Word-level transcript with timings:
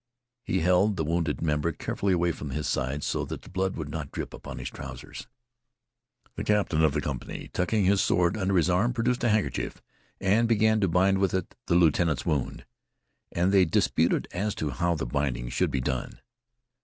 He 0.41 0.61
held 0.61 0.97
the 0.97 1.03
wounded 1.03 1.43
member 1.43 1.71
carefully 1.71 2.13
away 2.13 2.31
from 2.31 2.49
his 2.49 2.65
side 2.65 3.03
so 3.03 3.23
that 3.25 3.43
the 3.43 3.51
blood 3.51 3.75
would 3.75 3.89
not 3.89 4.11
drip 4.11 4.33
upon 4.33 4.57
his 4.57 4.71
trousers. 4.71 5.27
The 6.35 6.43
captain 6.43 6.83
of 6.83 6.93
the 6.93 7.01
company, 7.01 7.51
tucking 7.53 7.85
his 7.85 8.01
sword 8.01 8.35
under 8.35 8.57
his 8.57 8.67
arm, 8.67 8.93
produced 8.93 9.23
a 9.23 9.29
handkerchief 9.29 9.79
and 10.19 10.47
began 10.47 10.79
to 10.79 10.87
bind 10.87 11.19
with 11.19 11.35
it 11.35 11.53
the 11.67 11.75
lieutenant's 11.75 12.25
wound. 12.25 12.65
And 13.31 13.51
they 13.51 13.63
disputed 13.63 14.27
as 14.31 14.55
to 14.55 14.71
how 14.71 14.95
the 14.95 15.05
binding 15.05 15.49
should 15.49 15.69
be 15.69 15.81
done. 15.81 16.19